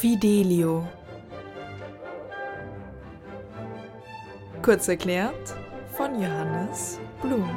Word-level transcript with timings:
Fidelio. 0.00 0.86
Kurz 4.62 4.86
erklärt 4.86 5.56
von 5.96 6.22
Johannes 6.22 7.00
Blum. 7.20 7.50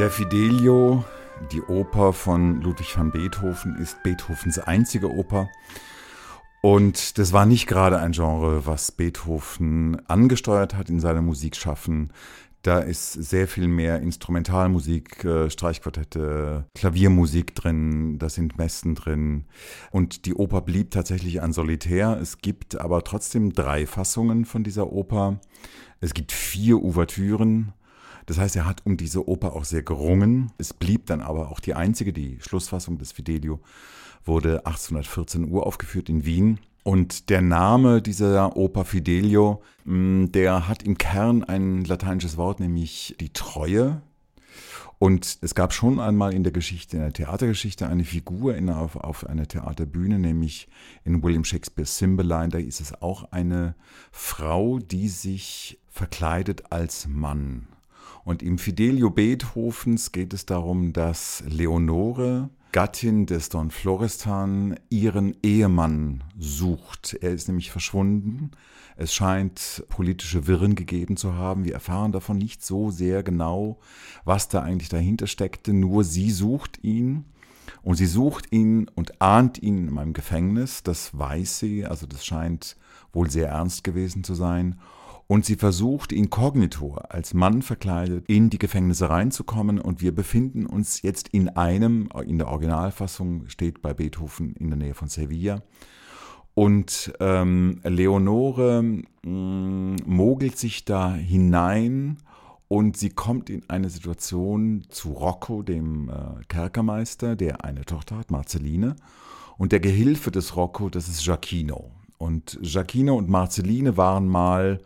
Der 0.00 0.10
Fidelio, 0.10 1.04
die 1.52 1.62
Oper 1.62 2.12
von 2.12 2.60
Ludwig 2.60 2.98
van 2.98 3.12
Beethoven, 3.12 3.76
ist 3.76 4.02
Beethovens 4.02 4.58
einzige 4.58 5.08
Oper. 5.12 5.48
Und 6.64 7.18
das 7.18 7.34
war 7.34 7.44
nicht 7.44 7.66
gerade 7.66 7.98
ein 7.98 8.12
Genre, 8.12 8.64
was 8.64 8.90
Beethoven 8.90 10.00
angesteuert 10.08 10.74
hat 10.74 10.88
in 10.88 10.98
seinem 10.98 11.26
Musikschaffen. 11.26 12.10
Da 12.62 12.78
ist 12.78 13.12
sehr 13.12 13.48
viel 13.48 13.68
mehr 13.68 14.00
Instrumentalmusik, 14.00 15.26
äh, 15.26 15.50
Streichquartette, 15.50 16.64
Klaviermusik 16.74 17.54
drin, 17.54 18.18
da 18.18 18.30
sind 18.30 18.56
Messen 18.56 18.94
drin. 18.94 19.44
Und 19.90 20.24
die 20.24 20.32
Oper 20.32 20.62
blieb 20.62 20.90
tatsächlich 20.90 21.42
ein 21.42 21.52
Solitär. 21.52 22.18
Es 22.18 22.38
gibt 22.38 22.80
aber 22.80 23.04
trotzdem 23.04 23.52
drei 23.52 23.86
Fassungen 23.86 24.46
von 24.46 24.64
dieser 24.64 24.90
Oper. 24.90 25.40
Es 26.00 26.14
gibt 26.14 26.32
vier 26.32 26.82
Ouvertüren. 26.82 27.74
Das 28.26 28.38
heißt, 28.38 28.56
er 28.56 28.66
hat 28.66 28.82
um 28.84 28.96
diese 28.96 29.28
Oper 29.28 29.54
auch 29.54 29.64
sehr 29.64 29.82
gerungen. 29.82 30.52
Es 30.58 30.72
blieb 30.72 31.06
dann 31.06 31.20
aber 31.20 31.50
auch 31.50 31.60
die 31.60 31.74
einzige, 31.74 32.12
die 32.12 32.38
Schlussfassung 32.40 32.98
des 32.98 33.12
Fidelio 33.12 33.60
wurde 34.24 34.66
1814 34.66 35.50
uraufgeführt 35.50 36.08
in 36.08 36.24
Wien. 36.24 36.58
Und 36.82 37.30
der 37.30 37.40
Name 37.40 38.02
dieser 38.02 38.56
Oper 38.56 38.84
Fidelio, 38.84 39.62
mm, 39.84 40.26
der 40.26 40.68
hat 40.68 40.82
im 40.82 40.98
Kern 40.98 41.42
ein 41.42 41.84
lateinisches 41.84 42.36
Wort, 42.36 42.60
nämlich 42.60 43.16
die 43.20 43.32
Treue. 43.32 44.02
Und 44.98 45.38
es 45.40 45.54
gab 45.54 45.72
schon 45.72 45.98
einmal 45.98 46.34
in 46.34 46.44
der 46.44 46.52
Geschichte, 46.52 46.96
in 46.96 47.02
der 47.02 47.12
Theatergeschichte, 47.12 47.86
eine 47.86 48.04
Figur 48.04 48.54
in, 48.54 48.70
auf, 48.70 48.96
auf 48.96 49.26
einer 49.26 49.48
Theaterbühne, 49.48 50.18
nämlich 50.18 50.68
in 51.04 51.22
William 51.22 51.44
Shakespeares 51.44 51.96
Cymbeline. 51.96 52.48
Da 52.50 52.58
ist 52.58 52.80
es 52.80 53.02
auch 53.02 53.32
eine 53.32 53.74
Frau, 54.12 54.78
die 54.78 55.08
sich 55.08 55.78
verkleidet 55.90 56.70
als 56.70 57.06
Mann. 57.08 57.66
Und 58.24 58.42
im 58.42 58.56
Fidelio 58.58 59.10
Beethovens 59.10 60.10
geht 60.10 60.32
es 60.32 60.46
darum, 60.46 60.94
dass 60.94 61.44
Leonore, 61.46 62.48
Gattin 62.72 63.26
des 63.26 63.50
Don 63.50 63.70
Florestan 63.70 64.76
ihren 64.88 65.36
Ehemann 65.42 66.24
sucht. 66.38 67.18
Er 67.20 67.32
ist 67.32 67.48
nämlich 67.48 67.70
verschwunden. 67.70 68.50
Es 68.96 69.14
scheint 69.14 69.84
politische 69.90 70.46
Wirren 70.46 70.74
gegeben 70.74 71.16
zu 71.16 71.34
haben. 71.34 71.64
Wir 71.64 71.74
erfahren 71.74 72.12
davon 72.12 72.38
nicht 72.38 72.64
so 72.64 72.90
sehr 72.90 73.22
genau, 73.22 73.78
was 74.24 74.48
da 74.48 74.62
eigentlich 74.62 74.88
dahinter 74.88 75.26
steckte. 75.26 75.74
Nur 75.74 76.02
sie 76.02 76.30
sucht 76.30 76.82
ihn. 76.82 77.26
Und 77.82 77.96
sie 77.96 78.06
sucht 78.06 78.50
ihn 78.52 78.88
und 78.94 79.20
ahnt 79.20 79.62
ihn 79.62 79.88
in 79.88 79.98
einem 79.98 80.14
Gefängnis. 80.14 80.82
Das 80.82 81.16
weiß 81.16 81.58
sie. 81.58 81.84
Also 81.84 82.06
das 82.06 82.24
scheint 82.24 82.76
wohl 83.12 83.30
sehr 83.30 83.50
ernst 83.50 83.84
gewesen 83.84 84.24
zu 84.24 84.34
sein 84.34 84.80
und 85.34 85.44
sie 85.44 85.56
versucht 85.56 86.12
inkognito 86.12 86.94
als 87.08 87.34
Mann 87.34 87.62
verkleidet 87.62 88.24
in 88.28 88.50
die 88.50 88.58
Gefängnisse 88.58 89.10
reinzukommen 89.10 89.80
und 89.80 90.00
wir 90.00 90.14
befinden 90.14 90.64
uns 90.64 91.02
jetzt 91.02 91.26
in 91.30 91.48
einem, 91.48 92.08
in 92.24 92.38
der 92.38 92.46
Originalfassung 92.46 93.48
steht 93.48 93.82
bei 93.82 93.92
Beethoven 93.94 94.54
in 94.54 94.68
der 94.68 94.76
Nähe 94.76 94.94
von 94.94 95.08
Sevilla 95.08 95.60
und 96.54 97.12
ähm, 97.18 97.80
Leonore 97.82 98.80
mh, 98.80 99.02
mm, 99.24 99.96
mogelt 100.06 100.56
sich 100.56 100.84
da 100.84 101.12
hinein 101.12 102.18
und 102.68 102.96
sie 102.96 103.10
kommt 103.10 103.50
in 103.50 103.68
eine 103.68 103.90
Situation 103.90 104.84
zu 104.88 105.14
Rocco, 105.14 105.64
dem 105.64 106.10
äh, 106.10 106.44
Kerkermeister, 106.46 107.34
der 107.34 107.64
eine 107.64 107.84
Tochter 107.84 108.18
hat, 108.18 108.30
Marceline. 108.30 108.94
Und 109.58 109.72
der 109.72 109.80
Gehilfe 109.80 110.30
des 110.30 110.54
Rocco, 110.54 110.90
das 110.90 111.08
ist 111.08 111.24
Giacchino. 111.24 111.90
Und 112.18 112.56
Giacchino 112.62 113.16
und 113.16 113.28
Marceline 113.28 113.96
waren 113.96 114.28
mal 114.28 114.78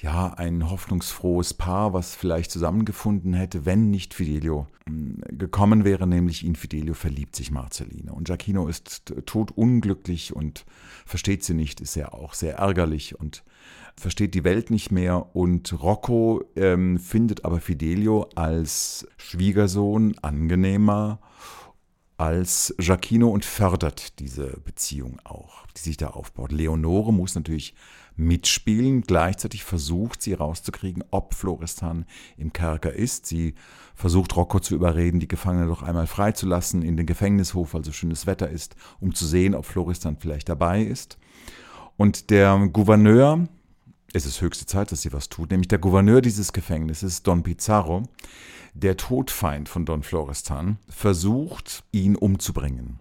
ja, 0.00 0.32
ein 0.34 0.70
hoffnungsfrohes 0.70 1.54
Paar, 1.54 1.92
was 1.92 2.14
vielleicht 2.14 2.52
zusammengefunden 2.52 3.34
hätte, 3.34 3.66
wenn 3.66 3.90
nicht 3.90 4.14
Fidelio 4.14 4.68
hm, 4.86 5.20
gekommen 5.30 5.84
wäre, 5.84 6.06
nämlich 6.06 6.44
in 6.44 6.54
Fidelio 6.54 6.94
verliebt 6.94 7.34
sich 7.34 7.50
Marceline. 7.50 8.12
Und 8.12 8.24
Giacchino 8.28 8.68
ist 8.68 9.12
todunglücklich 9.26 10.34
und 10.34 10.64
versteht 11.04 11.42
sie 11.42 11.54
nicht, 11.54 11.80
ist 11.80 11.96
ja 11.96 12.12
auch 12.12 12.34
sehr 12.34 12.56
ärgerlich 12.56 13.18
und 13.18 13.42
versteht 13.96 14.34
die 14.34 14.44
Welt 14.44 14.70
nicht 14.70 14.92
mehr. 14.92 15.34
Und 15.34 15.82
Rocco 15.82 16.44
ähm, 16.54 16.98
findet 16.98 17.44
aber 17.44 17.60
Fidelio 17.60 18.28
als 18.36 19.06
Schwiegersohn 19.16 20.16
angenehmer 20.22 21.18
als 22.18 22.74
Giacchino 22.78 23.30
und 23.30 23.44
fördert 23.44 24.18
diese 24.18 24.60
Beziehung 24.64 25.20
auch, 25.24 25.66
die 25.76 25.80
sich 25.80 25.96
da 25.96 26.08
aufbaut. 26.08 26.52
Leonore 26.52 27.12
muss 27.12 27.36
natürlich 27.36 27.74
mitspielen. 28.16 29.02
Gleichzeitig 29.02 29.62
versucht 29.62 30.20
sie 30.20 30.34
rauszukriegen, 30.34 31.04
ob 31.12 31.32
Florestan 31.32 32.04
im 32.36 32.52
Kerker 32.52 32.92
ist. 32.92 33.26
Sie 33.26 33.54
versucht 33.94 34.36
Rocco 34.36 34.58
zu 34.58 34.74
überreden, 34.74 35.20
die 35.20 35.28
Gefangene 35.28 35.68
doch 35.68 35.82
einmal 35.82 36.08
freizulassen 36.08 36.82
in 36.82 36.96
den 36.96 37.06
Gefängnishof, 37.06 37.72
weil 37.72 37.84
so 37.84 37.92
schönes 37.92 38.26
Wetter 38.26 38.50
ist, 38.50 38.74
um 39.00 39.14
zu 39.14 39.24
sehen, 39.24 39.54
ob 39.54 39.64
Florestan 39.64 40.16
vielleicht 40.18 40.48
dabei 40.48 40.82
ist. 40.82 41.18
Und 41.96 42.30
der 42.30 42.68
Gouverneur, 42.72 43.48
es 44.12 44.26
ist 44.26 44.40
höchste 44.40 44.66
Zeit, 44.66 44.90
dass 44.92 45.02
sie 45.02 45.12
was 45.12 45.28
tut, 45.28 45.50
nämlich 45.50 45.68
der 45.68 45.78
Gouverneur 45.78 46.20
dieses 46.20 46.52
Gefängnisses, 46.52 47.22
Don 47.22 47.42
Pizarro, 47.42 48.04
der 48.74 48.96
Todfeind 48.96 49.68
von 49.68 49.84
Don 49.84 50.02
Florestan, 50.02 50.78
versucht, 50.88 51.84
ihn 51.92 52.16
umzubringen 52.16 53.00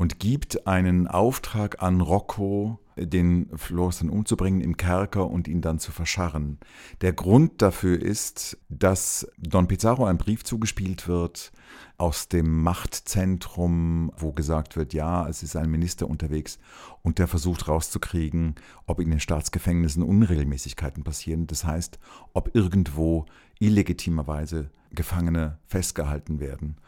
und 0.00 0.18
gibt 0.18 0.66
einen 0.66 1.08
Auftrag 1.08 1.82
an 1.82 2.00
Rocco, 2.00 2.78
den 2.96 3.50
Florestan 3.54 4.08
umzubringen 4.08 4.62
im 4.62 4.78
Kerker 4.78 5.28
und 5.28 5.46
ihn 5.46 5.60
dann 5.60 5.78
zu 5.78 5.92
verscharren. 5.92 6.58
Der 7.02 7.12
Grund 7.12 7.60
dafür 7.60 8.00
ist, 8.00 8.56
dass 8.70 9.30
Don 9.36 9.68
Pizarro 9.68 10.06
ein 10.06 10.16
Brief 10.16 10.42
zugespielt 10.42 11.06
wird 11.06 11.52
aus 11.98 12.28
dem 12.28 12.62
Machtzentrum, 12.62 14.10
wo 14.16 14.32
gesagt 14.32 14.74
wird, 14.74 14.94
ja, 14.94 15.28
es 15.28 15.42
ist 15.42 15.54
ein 15.54 15.70
Minister 15.70 16.08
unterwegs 16.08 16.58
und 17.02 17.18
der 17.18 17.28
versucht 17.28 17.68
rauszukriegen, 17.68 18.54
ob 18.86 19.00
in 19.00 19.10
den 19.10 19.20
Staatsgefängnissen 19.20 20.02
Unregelmäßigkeiten 20.02 21.04
passieren. 21.04 21.46
Das 21.46 21.64
heißt, 21.64 21.98
ob 22.32 22.54
irgendwo 22.56 23.26
illegitimerweise 23.58 24.70
Gefangene 24.92 25.58
festgehalten 25.66 26.40
werden 26.40 26.78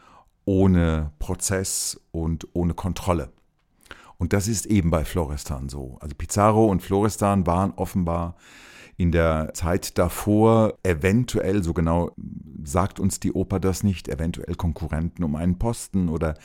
ohne 0.45 1.11
Prozess 1.19 1.99
und 2.11 2.47
ohne 2.53 2.73
Kontrolle. 2.73 3.31
Und 4.17 4.33
das 4.33 4.47
ist 4.47 4.65
eben 4.65 4.89
bei 4.89 5.05
Florestan 5.05 5.69
so. 5.69 5.97
Also 5.99 6.15
Pizarro 6.15 6.67
und 6.67 6.81
Florestan 6.81 7.45
waren 7.45 7.73
offenbar 7.75 8.35
in 8.95 9.11
der 9.11 9.53
Zeit 9.53 9.97
davor 9.97 10.75
eventuell, 10.83 11.63
so 11.63 11.73
genau 11.73 12.11
sagt 12.63 12.99
uns 12.99 13.19
die 13.19 13.33
Oper 13.33 13.59
das 13.59 13.83
nicht, 13.83 14.07
eventuell 14.07 14.55
Konkurrenten 14.55 15.23
um 15.23 15.35
einen 15.35 15.57
Posten 15.57 16.09
oder 16.09 16.35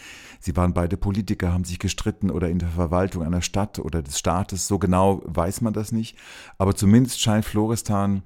sie 0.41 0.57
waren 0.57 0.73
beide 0.73 0.97
Politiker, 0.97 1.53
haben 1.53 1.65
sich 1.65 1.79
gestritten 1.79 2.31
oder 2.31 2.49
in 2.49 2.59
der 2.59 2.71
Verwaltung 2.71 3.23
einer 3.23 3.43
Stadt 3.43 3.79
oder 3.79 4.03
des 4.03 4.19
Staates, 4.19 4.67
so 4.67 4.79
genau 4.79 5.23
weiß 5.27 5.61
man 5.61 5.75
das 5.75 5.93
nicht. 5.93 6.17
Aber 6.57 6.75
zumindest 6.75 7.21
scheint 7.21 7.45
Florestan 7.45 8.23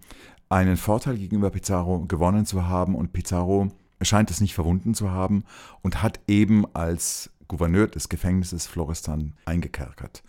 einen 0.48 0.76
Vorteil 0.76 1.18
gegenüber 1.18 1.50
Pizarro 1.50 2.06
gewonnen 2.06 2.46
zu 2.46 2.66
haben 2.66 2.94
und 2.94 3.12
Pizarro 3.12 3.68
scheint 4.04 4.30
es 4.30 4.40
nicht 4.40 4.54
verwunden 4.54 4.94
zu 4.94 5.10
haben 5.10 5.44
und 5.82 6.02
hat 6.02 6.20
eben 6.26 6.64
als 6.74 7.30
Gouverneur 7.48 7.86
des 7.86 8.08
Gefängnisses 8.08 8.66
Florestan 8.66 9.34
eingekerkert. 9.44 10.22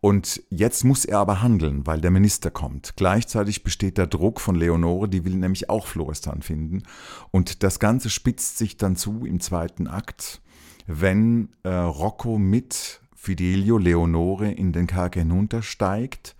Und 0.00 0.42
jetzt 0.50 0.84
muss 0.84 1.06
er 1.06 1.18
aber 1.18 1.40
handeln, 1.40 1.86
weil 1.86 2.00
der 2.00 2.10
Minister 2.10 2.50
kommt. 2.50 2.92
Gleichzeitig 2.96 3.62
besteht 3.62 3.96
der 3.96 4.06
Druck 4.06 4.38
von 4.38 4.54
Leonore, 4.54 5.08
die 5.08 5.24
will 5.24 5.34
nämlich 5.34 5.70
auch 5.70 5.86
Florestan 5.86 6.42
finden. 6.42 6.82
Und 7.30 7.62
das 7.62 7.78
Ganze 7.78 8.10
spitzt 8.10 8.58
sich 8.58 8.76
dann 8.76 8.96
zu 8.96 9.24
im 9.24 9.40
zweiten 9.40 9.86
Akt, 9.86 10.42
wenn 10.86 11.48
äh, 11.62 11.70
Rocco 11.70 12.36
mit 12.36 13.00
Fidelio 13.14 13.78
Leonore 13.78 14.50
in 14.50 14.72
den 14.72 14.86
Kerker 14.86 15.20
hinuntersteigt 15.20 16.36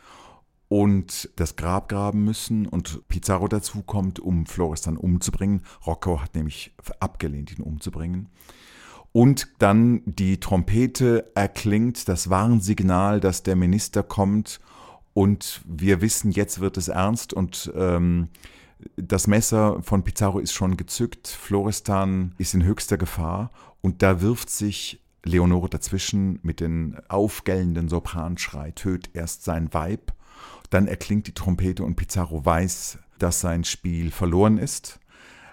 und 0.74 1.30
das 1.36 1.54
Grab 1.54 1.88
graben 1.88 2.24
müssen 2.24 2.66
und 2.66 3.06
Pizarro 3.06 3.46
dazukommt, 3.46 4.18
um 4.18 4.44
Florestan 4.44 4.96
umzubringen. 4.96 5.62
Rocco 5.86 6.20
hat 6.20 6.34
nämlich 6.34 6.74
abgelehnt, 6.98 7.56
ihn 7.56 7.62
umzubringen. 7.62 8.28
Und 9.12 9.46
dann 9.60 10.02
die 10.04 10.40
Trompete 10.40 11.30
erklingt, 11.36 12.08
das 12.08 12.28
Warnsignal, 12.28 13.20
dass 13.20 13.44
der 13.44 13.54
Minister 13.54 14.02
kommt 14.02 14.58
und 15.12 15.62
wir 15.64 16.00
wissen, 16.00 16.32
jetzt 16.32 16.58
wird 16.58 16.76
es 16.76 16.88
ernst 16.88 17.32
und 17.32 17.72
ähm, 17.76 18.26
das 18.96 19.28
Messer 19.28 19.80
von 19.80 20.02
Pizarro 20.02 20.40
ist 20.40 20.54
schon 20.54 20.76
gezückt, 20.76 21.28
Florestan 21.28 22.34
ist 22.36 22.52
in 22.52 22.64
höchster 22.64 22.96
Gefahr 22.96 23.52
und 23.80 24.02
da 24.02 24.20
wirft 24.20 24.50
sich 24.50 25.00
Leonore 25.22 25.68
dazwischen 25.68 26.40
mit 26.42 26.58
den 26.58 26.96
aufgellenden 27.08 27.88
Sopranschrei, 27.88 28.72
töt 28.72 29.10
erst 29.14 29.44
sein 29.44 29.72
Weib 29.72 30.12
Dann 30.74 30.88
erklingt 30.88 31.28
die 31.28 31.34
Trompete 31.34 31.84
und 31.84 31.94
Pizarro 31.94 32.44
weiß, 32.44 32.98
dass 33.20 33.38
sein 33.38 33.62
Spiel 33.62 34.10
verloren 34.10 34.58
ist. 34.58 34.98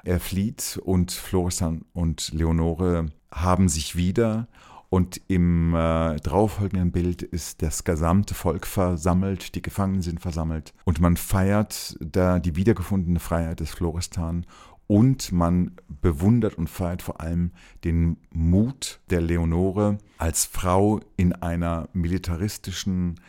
Er 0.04 0.20
flieht 0.20 0.82
und 0.84 1.12
Florestan 1.12 1.86
und 1.94 2.34
Leonore 2.34 3.06
haben 3.32 3.70
sich 3.70 3.96
wieder. 3.96 4.48
Und 4.90 5.22
im 5.28 5.76
äh, 5.76 6.16
darauffolgenden 6.16 6.92
Bild 6.92 7.22
ist 7.22 7.62
das 7.62 7.84
gesamte 7.84 8.34
Volk 8.34 8.66
versammelt, 8.66 9.54
die 9.54 9.62
Gefangenen 9.62 10.02
sind 10.02 10.22
versammelt. 10.22 10.74
Und 10.86 11.00
man 11.00 11.18
feiert 11.18 11.98
da 12.00 12.40
die 12.40 12.56
wiedergefundene 12.56 13.20
Freiheit 13.20 13.60
des 13.60 13.70
Florestan 13.70 14.48
und 14.88 15.32
man 15.32 15.76
bewundert 16.02 16.56
und 16.56 16.68
feiert 16.68 17.04
vor 17.04 17.22
allem 17.22 17.52
den 17.84 18.18
Mut 18.32 19.00
der 19.12 19.22
Leonore 19.22 20.00
als 20.18 20.46
Frau 20.46 21.00
in 21.16 21.32
einer 21.34 21.90
militaristischen, 21.94 23.20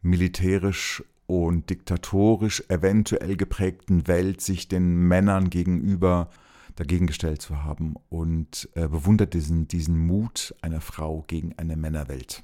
militärisch 0.00 1.04
und 1.26 1.70
diktatorisch 1.70 2.62
eventuell 2.68 3.36
geprägten 3.36 4.06
Welt 4.06 4.40
sich 4.40 4.68
den 4.68 4.94
Männern 4.94 5.50
gegenüber 5.50 6.28
dagegen 6.76 7.06
gestellt 7.06 7.40
zu 7.40 7.62
haben 7.62 7.94
und 8.08 8.68
äh, 8.74 8.88
bewundert 8.88 9.34
diesen, 9.34 9.68
diesen 9.68 9.96
Mut 9.96 10.54
einer 10.60 10.80
Frau 10.80 11.24
gegen 11.26 11.54
eine 11.56 11.76
Männerwelt. 11.76 12.42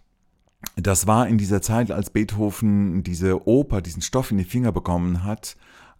Das 0.76 1.06
war 1.06 1.26
in 1.26 1.38
dieser 1.38 1.62
Zeit, 1.62 1.90
als 1.90 2.10
Beethoven 2.10 3.02
diese 3.02 3.46
Oper, 3.48 3.80
diesen 3.80 4.02
Stoff 4.02 4.30
in 4.30 4.38
die 4.38 4.44
Finger 4.44 4.72
bekommen 4.72 5.24
hat, 5.24 5.56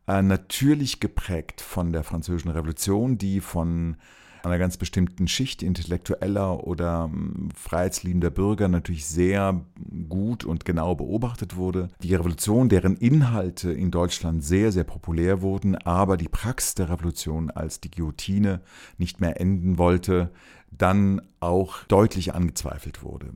äh, 0.07 0.23
natürlich 0.23 1.01
geprägt 1.01 1.61
von 1.61 1.93
der 1.93 2.05
Französischen 2.05 2.51
Revolution, 2.51 3.19
die 3.19 3.41
von 3.41 3.97
einer 4.43 4.59
ganz 4.59 4.77
bestimmten 4.77 5.29
Schicht 5.29 5.63
intellektueller 5.63 6.67
oder 6.67 7.11
ähm, 7.13 7.49
freiheitsliebender 7.55 8.31
Bürger 8.31 8.69
natürlich 8.69 9.07
sehr 9.07 9.61
gut 10.09 10.45
und 10.45 10.65
genau 10.65 10.95
beobachtet 10.95 11.57
wurde. 11.57 11.89
Die 12.03 12.15
Revolution, 12.15 12.69
deren 12.69 12.97
Inhalte 12.97 13.73
in 13.73 13.91
Deutschland 13.91 14.45
sehr, 14.45 14.73
sehr 14.73 14.85
populär 14.85 15.43
wurden, 15.43 15.77
aber 15.77 16.17
die 16.17 16.29
Praxis 16.29 16.75
der 16.75 16.91
Revolution, 16.91 17.51
als 17.51 17.81
die 17.81 17.91
Guillotine 17.91 18.61
nicht 18.99 19.21
mehr 19.21 19.41
enden 19.41 19.79
wollte, 19.79 20.31
dann 20.71 21.21
auch 21.41 21.85
deutlich 21.85 22.35
angezweifelt 22.35 23.03
wurde. 23.03 23.33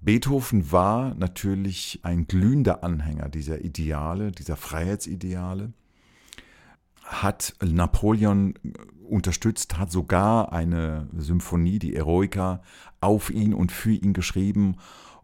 Beethoven 0.00 0.70
war 0.70 1.14
natürlich 1.14 2.00
ein 2.02 2.26
glühender 2.26 2.84
Anhänger 2.84 3.30
dieser 3.30 3.64
Ideale, 3.64 4.32
dieser 4.32 4.56
Freiheitsideale 4.56 5.72
hat 7.04 7.54
Napoleon 7.62 8.54
unterstützt, 9.08 9.78
hat 9.78 9.92
sogar 9.92 10.52
eine 10.52 11.08
Symphonie, 11.16 11.78
die 11.78 11.94
Eroica, 11.94 12.62
auf 13.00 13.30
ihn 13.30 13.54
und 13.54 13.70
für 13.70 13.92
ihn 13.92 14.12
geschrieben. 14.12 14.76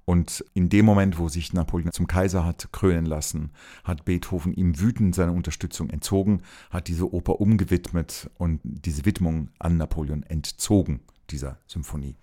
Und 0.05 0.45
in 0.55 0.69
dem 0.69 0.85
Moment, 0.87 1.19
wo 1.19 1.29
sich 1.29 1.53
Napoleon 1.53 1.93
zum 1.93 2.07
Kaiser 2.07 2.45
hat 2.45 2.73
krönen 2.73 3.07
lassen, 3.07 3.53
hat 3.85 4.05
Beethoven 4.05 4.53
ihm 4.53 4.81
wütend 4.81 5.15
seine 5.15 5.33
Unterstützung 5.33 5.89
entzogen, 5.91 6.43
hat 6.71 6.89
diese 6.89 7.13
Oper 7.13 7.41
umgewidmet 7.41 8.31
und 8.37 8.61
diese 8.65 9.05
Widmung 9.05 9.51
an 9.59 9.77
Napoleon 9.77 10.23
entzogen, 10.25 11.01
dieser 11.31 11.59
Symphonie. 11.67 12.17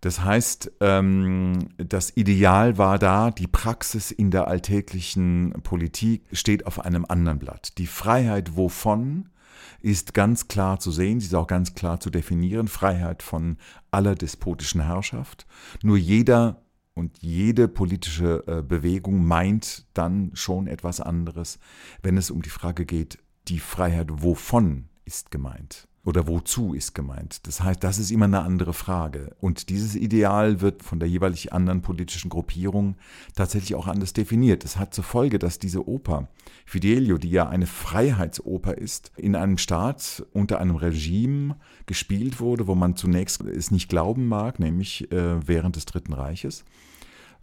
Das 0.00 0.24
heißt, 0.24 0.72
ähm, 0.80 1.68
das 1.76 2.16
Ideal 2.16 2.78
war 2.78 2.98
da, 2.98 3.30
die 3.30 3.46
Praxis 3.46 4.10
in 4.10 4.30
der 4.30 4.48
alltäglichen 4.48 5.52
Politik 5.62 6.24
steht 6.32 6.66
auf 6.66 6.80
einem 6.80 7.04
anderen 7.06 7.38
Blatt. 7.38 7.76
Die 7.76 7.86
Freiheit 7.86 8.56
wovon 8.56 9.28
ist 9.82 10.14
ganz 10.14 10.48
klar 10.48 10.78
zu 10.78 10.90
sehen, 10.90 11.20
sie 11.20 11.26
ist 11.26 11.34
auch 11.34 11.46
ganz 11.46 11.74
klar 11.74 12.00
zu 12.00 12.10
definieren, 12.10 12.68
Freiheit 12.68 13.22
von 13.22 13.58
aller 13.90 14.14
despotischen 14.14 14.82
Herrschaft. 14.82 15.46
Nur 15.82 15.98
jeder 15.98 16.62
und 16.94 17.18
jede 17.22 17.68
politische 17.68 18.44
äh, 18.46 18.62
Bewegung 18.62 19.24
meint 19.24 19.86
dann 19.94 20.30
schon 20.34 20.66
etwas 20.66 21.00
anderes, 21.00 21.58
wenn 22.02 22.16
es 22.16 22.30
um 22.30 22.42
die 22.42 22.50
Frage 22.50 22.86
geht, 22.86 23.18
die 23.48 23.58
Freiheit 23.60 24.08
wovon 24.10 24.88
ist 25.04 25.30
gemeint 25.30 25.89
oder 26.04 26.26
wozu 26.26 26.72
ist 26.72 26.94
gemeint. 26.94 27.46
Das 27.46 27.60
heißt, 27.60 27.84
das 27.84 27.98
ist 27.98 28.10
immer 28.10 28.24
eine 28.24 28.40
andere 28.40 28.72
Frage. 28.72 29.36
Und 29.40 29.68
dieses 29.68 29.94
Ideal 29.94 30.62
wird 30.62 30.82
von 30.82 30.98
der 30.98 31.08
jeweilig 31.08 31.52
anderen 31.52 31.82
politischen 31.82 32.30
Gruppierung 32.30 32.96
tatsächlich 33.34 33.74
auch 33.74 33.86
anders 33.86 34.14
definiert. 34.14 34.64
Es 34.64 34.78
hat 34.78 34.94
zur 34.94 35.04
Folge, 35.04 35.38
dass 35.38 35.58
diese 35.58 35.86
Oper, 35.86 36.28
Fidelio, 36.64 37.18
die 37.18 37.30
ja 37.30 37.48
eine 37.48 37.66
Freiheitsoper 37.66 38.78
ist, 38.78 39.12
in 39.16 39.36
einem 39.36 39.58
Staat 39.58 40.24
unter 40.32 40.58
einem 40.58 40.76
Regime 40.76 41.56
gespielt 41.84 42.40
wurde, 42.40 42.66
wo 42.66 42.74
man 42.74 42.96
zunächst 42.96 43.42
es 43.42 43.70
nicht 43.70 43.90
glauben 43.90 44.26
mag, 44.26 44.58
nämlich 44.58 45.12
äh, 45.12 45.46
während 45.46 45.76
des 45.76 45.84
Dritten 45.84 46.14
Reiches. 46.14 46.64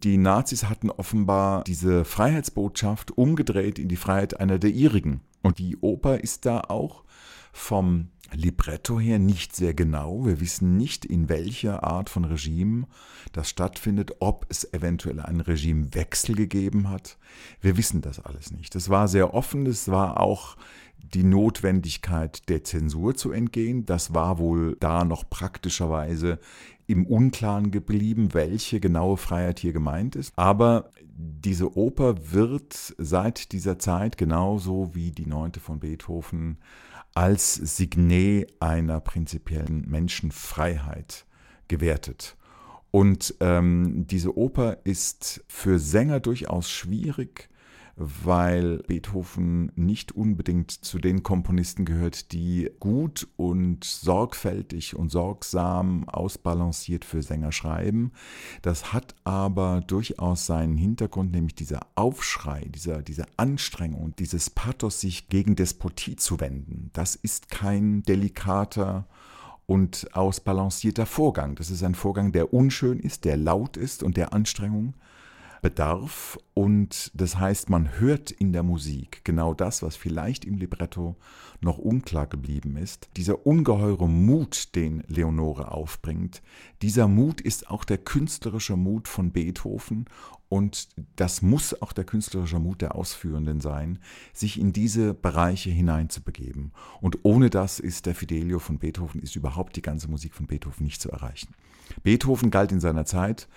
Die 0.04 0.16
Nazis 0.16 0.64
hatten 0.64 0.90
offenbar 0.90 1.64
diese 1.64 2.04
Freiheitsbotschaft 2.04 3.16
umgedreht 3.16 3.78
in 3.78 3.88
die 3.88 3.96
Freiheit 3.96 4.38
einer 4.38 4.58
der 4.58 4.70
ihrigen. 4.70 5.20
Und 5.42 5.58
die 5.58 5.76
Oper 5.78 6.20
ist 6.20 6.46
da 6.46 6.60
auch 6.60 7.04
vom 7.52 8.08
Libretto 8.32 9.00
her 9.00 9.18
nicht 9.18 9.56
sehr 9.56 9.74
genau. 9.74 10.26
Wir 10.26 10.40
wissen 10.40 10.76
nicht, 10.76 11.04
in 11.04 11.28
welcher 11.28 11.82
Art 11.82 12.10
von 12.10 12.24
Regime 12.24 12.86
das 13.32 13.48
stattfindet, 13.48 14.16
ob 14.20 14.46
es 14.50 14.72
eventuell 14.72 15.20
einen 15.20 15.40
Regimewechsel 15.40 16.34
gegeben 16.34 16.90
hat. 16.90 17.16
Wir 17.60 17.76
wissen 17.76 18.02
das 18.02 18.20
alles 18.20 18.50
nicht. 18.50 18.74
Es 18.76 18.90
war 18.90 19.08
sehr 19.08 19.34
offen, 19.34 19.66
es 19.66 19.88
war 19.88 20.20
auch 20.20 20.56
die 21.14 21.24
Notwendigkeit 21.24 22.48
der 22.48 22.64
Zensur 22.64 23.14
zu 23.14 23.32
entgehen. 23.32 23.86
Das 23.86 24.12
war 24.12 24.38
wohl 24.38 24.76
da 24.78 25.04
noch 25.04 25.28
praktischerweise 25.28 26.38
im 26.88 27.06
Unklaren 27.06 27.70
geblieben, 27.70 28.32
welche 28.32 28.80
genaue 28.80 29.18
Freiheit 29.18 29.60
hier 29.60 29.72
gemeint 29.72 30.16
ist. 30.16 30.32
Aber 30.36 30.90
diese 31.04 31.76
Oper 31.76 32.32
wird 32.32 32.94
seit 32.96 33.52
dieser 33.52 33.78
Zeit 33.78 34.16
genauso 34.16 34.94
wie 34.94 35.10
die 35.10 35.26
neunte 35.26 35.60
von 35.60 35.80
Beethoven 35.80 36.58
als 37.14 37.54
Signet 37.54 38.54
einer 38.60 39.00
prinzipiellen 39.00 39.88
Menschenfreiheit 39.88 41.26
gewertet. 41.68 42.36
Und 42.90 43.34
ähm, 43.40 44.06
diese 44.06 44.38
Oper 44.38 44.78
ist 44.84 45.44
für 45.46 45.78
Sänger 45.78 46.20
durchaus 46.20 46.70
schwierig, 46.70 47.50
weil 47.98 48.78
Beethoven 48.86 49.72
nicht 49.74 50.12
unbedingt 50.12 50.70
zu 50.70 50.98
den 50.98 51.22
Komponisten 51.22 51.84
gehört, 51.84 52.32
die 52.32 52.70
gut 52.78 53.26
und 53.36 53.82
sorgfältig 53.84 54.94
und 54.94 55.10
sorgsam 55.10 56.08
ausbalanciert 56.08 57.04
für 57.04 57.22
Sänger 57.22 57.50
schreiben. 57.50 58.12
Das 58.62 58.92
hat 58.92 59.16
aber 59.24 59.82
durchaus 59.86 60.46
seinen 60.46 60.76
Hintergrund, 60.76 61.32
nämlich 61.32 61.56
dieser 61.56 61.80
Aufschrei, 61.96 62.66
dieser, 62.68 63.02
diese 63.02 63.26
Anstrengung, 63.36 64.14
dieses 64.16 64.48
Pathos, 64.48 65.00
sich 65.00 65.28
gegen 65.28 65.56
Despotie 65.56 66.16
zu 66.16 66.40
wenden. 66.40 66.90
Das 66.92 67.16
ist 67.16 67.50
kein 67.50 68.02
delikater 68.04 69.06
und 69.66 70.08
ausbalancierter 70.14 71.04
Vorgang. 71.04 71.56
Das 71.56 71.70
ist 71.70 71.82
ein 71.82 71.94
Vorgang, 71.94 72.32
der 72.32 72.54
unschön 72.54 73.00
ist, 73.00 73.24
der 73.24 73.36
laut 73.36 73.76
ist 73.76 74.02
und 74.02 74.16
der 74.16 74.32
Anstrengung 74.32 74.94
bedarf. 75.62 76.38
Und 76.54 77.10
das 77.14 77.38
heißt, 77.38 77.70
man 77.70 77.98
hört 77.98 78.30
in 78.30 78.52
der 78.52 78.62
Musik 78.62 79.24
genau 79.24 79.54
das, 79.54 79.82
was 79.82 79.96
vielleicht 79.96 80.44
im 80.44 80.56
Libretto 80.56 81.16
noch 81.60 81.78
unklar 81.78 82.26
geblieben 82.26 82.76
ist. 82.76 83.08
Dieser 83.16 83.46
ungeheure 83.46 84.08
Mut, 84.08 84.74
den 84.74 85.02
Leonore 85.06 85.72
aufbringt, 85.72 86.42
dieser 86.82 87.08
Mut 87.08 87.40
ist 87.40 87.70
auch 87.70 87.84
der 87.84 87.98
künstlerische 87.98 88.76
Mut 88.76 89.08
von 89.08 89.32
Beethoven 89.32 90.06
und 90.48 90.88
das 91.16 91.42
muss 91.42 91.80
auch 91.82 91.92
der 91.92 92.04
künstlerische 92.04 92.58
Mut 92.58 92.80
der 92.80 92.94
Ausführenden 92.94 93.60
sein, 93.60 93.98
sich 94.32 94.58
in 94.58 94.72
diese 94.72 95.12
Bereiche 95.12 95.70
hineinzubegeben. 95.70 96.72
Und 97.00 97.18
ohne 97.22 97.50
das 97.50 97.78
ist 97.78 98.06
der 98.06 98.14
Fidelio 98.14 98.58
von 98.58 98.78
Beethoven, 98.78 99.20
ist 99.20 99.36
überhaupt 99.36 99.76
die 99.76 99.82
ganze 99.82 100.08
Musik 100.08 100.34
von 100.34 100.46
Beethoven 100.46 100.84
nicht 100.84 101.02
zu 101.02 101.10
erreichen. 101.10 101.54
Beethoven 102.02 102.50
galt 102.50 102.72
in 102.72 102.80
seiner 102.80 103.04
Zeit 103.04 103.48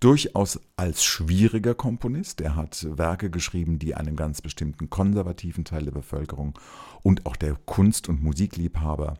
durchaus 0.00 0.60
als 0.76 1.04
schwieriger 1.04 1.74
Komponist. 1.74 2.40
Er 2.40 2.56
hat 2.56 2.86
Werke 2.96 3.30
geschrieben, 3.30 3.78
die 3.78 3.94
einem 3.94 4.16
ganz 4.16 4.40
bestimmten 4.40 4.90
konservativen 4.90 5.64
Teil 5.64 5.84
der 5.84 5.92
Bevölkerung 5.92 6.58
und 7.02 7.26
auch 7.26 7.36
der 7.36 7.54
Kunst- 7.54 8.08
und 8.08 8.22
Musikliebhaber 8.22 9.18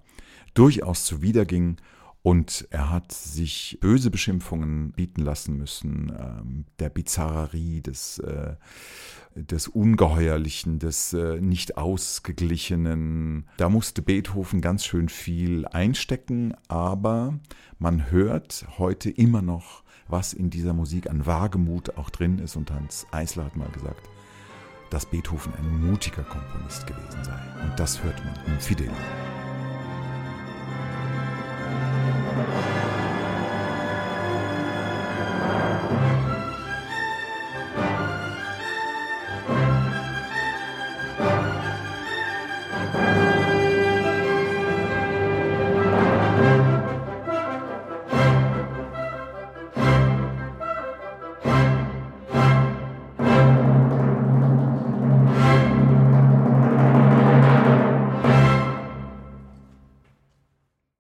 durchaus 0.54 1.04
zuwidergingen 1.04 1.76
und 2.22 2.66
er 2.70 2.90
hat 2.90 3.12
sich 3.12 3.78
böse 3.80 4.10
Beschimpfungen 4.10 4.92
bieten 4.92 5.22
lassen 5.22 5.56
müssen, 5.56 6.12
ähm, 6.18 6.64
der 6.78 6.90
Bizarrerie, 6.90 7.80
des, 7.80 8.18
äh, 8.18 8.56
des 9.34 9.68
Ungeheuerlichen, 9.68 10.78
des 10.78 11.14
äh, 11.14 11.40
nicht 11.40 11.78
ausgeglichenen. 11.78 13.46
Da 13.56 13.70
musste 13.70 14.02
Beethoven 14.02 14.60
ganz 14.60 14.84
schön 14.84 15.08
viel 15.08 15.66
einstecken, 15.66 16.54
aber 16.68 17.38
man 17.78 18.10
hört 18.10 18.66
heute 18.76 19.08
immer 19.08 19.40
noch, 19.40 19.82
was 20.06 20.34
in 20.34 20.50
dieser 20.50 20.74
Musik 20.74 21.08
an 21.08 21.24
Wagemut 21.24 21.96
auch 21.96 22.10
drin 22.10 22.38
ist. 22.38 22.56
Und 22.56 22.70
Hans 22.70 23.06
Eisler 23.12 23.46
hat 23.46 23.56
mal 23.56 23.70
gesagt, 23.70 24.10
dass 24.90 25.06
Beethoven 25.06 25.54
ein 25.54 25.88
mutiger 25.88 26.24
Komponist 26.24 26.86
gewesen 26.86 27.24
sei. 27.24 27.40
Und 27.62 27.78
das 27.78 28.02
hört 28.02 28.22
man 28.24 28.34
im 28.46 28.60
Fidel. 28.60 28.90